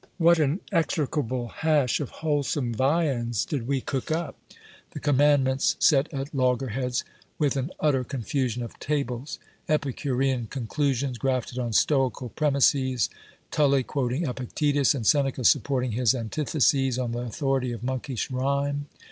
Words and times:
What 0.17 0.39
an 0.39 0.61
execrable 0.71 1.49
hash 1.49 1.99
of 1.99 2.09
wholesome 2.09 2.73
viands 2.73 3.45
did 3.45 3.67
we 3.67 3.81
cook 3.81 4.09
up! 4.09 4.35
The 4.93 4.99
commandments 4.99 5.75
s 5.79 5.93
it 5.93 6.11
at 6.11 6.33
loggerheads 6.33 7.03
with 7.37 7.55
an 7.55 7.69
utter 7.79 8.03
confusion 8.03 8.63
of 8.63 8.79
tables; 8.79 9.37
Epicurean 9.69 10.47
conclusions 10.47 11.19
grafted 11.19 11.59
on 11.59 11.71
stoical 11.73 12.29
premises! 12.29 13.11
Tully 13.51 13.83
quoting 13.83 14.25
Epictetus, 14.27 14.95
and 14.95 15.05
Seneca 15.05 15.43
supporting 15.45 15.91
his 15.91 16.15
antitheses 16.15 16.97
on 16.97 17.11
the 17.11 17.19
authority 17.19 17.71
of 17.71 17.83
monkish 17.83 18.31
rhyme 18.31 18.87